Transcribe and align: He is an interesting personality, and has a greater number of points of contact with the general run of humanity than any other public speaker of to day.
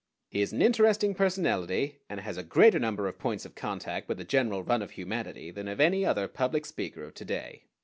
He 0.29 0.41
is 0.41 0.51
an 0.51 0.63
interesting 0.63 1.13
personality, 1.13 1.99
and 2.09 2.19
has 2.21 2.35
a 2.35 2.41
greater 2.43 2.79
number 2.79 3.07
of 3.07 3.19
points 3.19 3.45
of 3.45 3.53
contact 3.53 4.09
with 4.09 4.17
the 4.17 4.23
general 4.23 4.63
run 4.63 4.81
of 4.81 4.89
humanity 4.97 5.51
than 5.51 5.67
any 5.67 6.03
other 6.07 6.27
public 6.27 6.65
speaker 6.65 7.03
of 7.03 7.13
to 7.13 7.23
day. 7.25 7.65